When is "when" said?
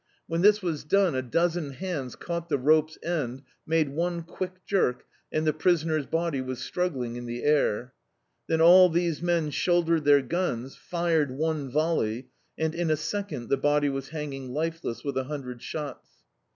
0.25-0.41